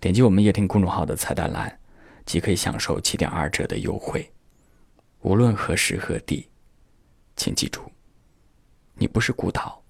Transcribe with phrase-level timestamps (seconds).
[0.00, 1.76] 点击我们夜听公众号的菜单栏，
[2.24, 4.30] 即可以享受七点二折的优惠。
[5.22, 6.48] 无论何时何地，
[7.34, 7.80] 请记住，
[8.94, 9.82] 你不是孤岛。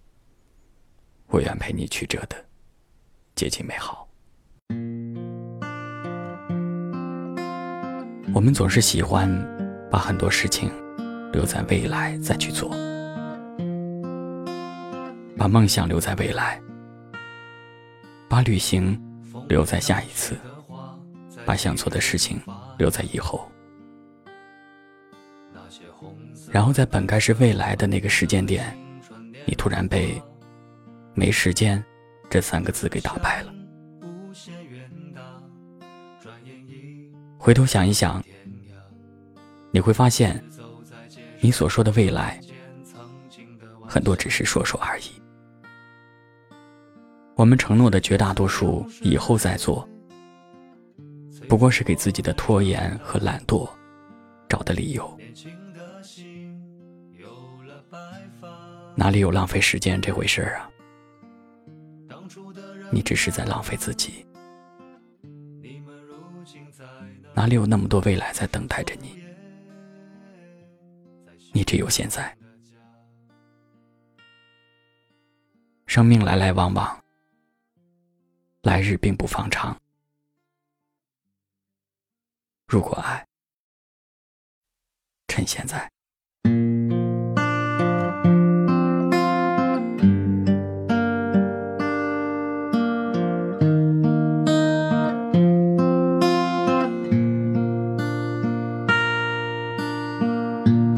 [1.27, 2.43] 我愿陪你曲折的
[3.35, 4.09] 接近美好。
[8.33, 9.31] 我们总是喜欢
[9.91, 10.71] 把很多事情
[11.33, 12.71] 留在未来再去做，
[15.37, 16.59] 把梦想留在未来，
[18.27, 18.99] 把旅行。
[19.47, 20.37] 留在下一次，
[21.45, 22.41] 把想做的事情
[22.79, 23.51] 留在以后，
[26.51, 28.77] 然后在本该是未来的那个时间点，
[29.47, 30.21] 你突然被
[31.15, 31.83] “没时间”
[32.31, 33.55] 这三个字给打败了。
[37.39, 38.23] 回头想一想，
[39.71, 40.43] 你会发现，
[41.41, 42.41] 你所说的未来，
[43.87, 45.05] 很多只是说说而已。
[47.39, 49.89] 我们承诺的绝大多数以后再做，
[51.49, 53.71] 不过是给自己的拖延和懒惰
[54.49, 55.17] 找的理由。
[58.97, 60.69] 哪里有浪费时间这回事啊？
[62.91, 64.27] 你只是在浪费自己。
[67.35, 69.17] 哪里有那么多未来在等待着你？
[71.53, 72.37] 你只有现在。
[75.87, 76.99] 生命来来往往。
[78.69, 79.75] 来日并不方长，
[82.67, 83.27] 如果爱，
[85.27, 85.91] 趁现在。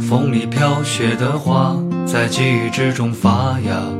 [0.00, 3.99] 风里飘雪的花，在记忆之中发芽。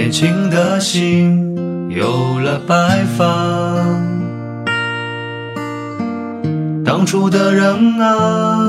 [0.00, 1.54] 年轻的心
[1.90, 3.26] 有了白发，
[6.82, 8.66] 当初的人啊，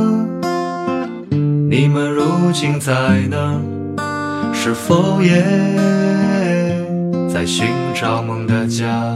[1.69, 2.91] 你们如今在
[3.29, 3.57] 哪？
[4.53, 5.41] 是否也
[7.33, 7.65] 在寻
[7.95, 9.15] 找梦的家？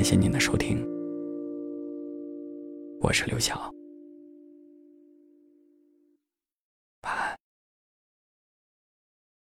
[0.00, 0.82] 感谢您的收听，
[3.02, 3.79] 我是刘晓。